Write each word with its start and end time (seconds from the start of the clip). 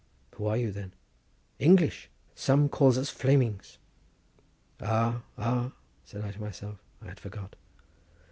"Who 0.37 0.47
are 0.47 0.57
you 0.57 0.71
then?" 0.71 0.93
"English; 1.59 2.09
some 2.33 2.69
call 2.69 2.97
us 2.97 3.11
Flamings." 3.11 3.77
"Ah, 4.81 5.21
ah!" 5.37 5.73
said 6.05 6.25
I 6.25 6.31
to 6.31 6.41
myself, 6.41 6.79
"I 7.03 7.09
had 7.09 7.19
forgot." 7.19 7.55